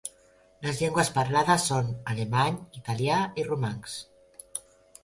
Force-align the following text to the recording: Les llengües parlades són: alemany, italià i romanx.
Les 0.67 0.79
llengües 0.83 1.11
parlades 1.17 1.67
són: 1.73 1.91
alemany, 2.15 2.59
italià 2.83 3.21
i 3.43 3.47
romanx. 3.53 3.97